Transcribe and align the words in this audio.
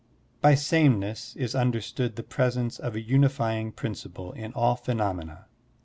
By 0.41 0.55
sameness 0.55 1.35
is 1.35 1.53
understood 1.53 2.15
the 2.15 2.23
presence 2.23 2.79
of 2.79 2.95
a 2.95 3.03
unif5ring 3.03 3.75
principle 3.75 4.31
in 4.31 4.51
all 4.53 4.75
phenomena. 4.75 5.45